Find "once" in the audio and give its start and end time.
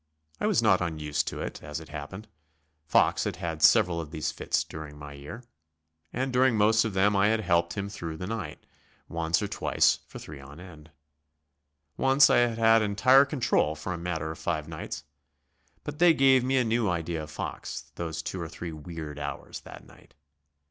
9.07-9.43, 11.97-12.31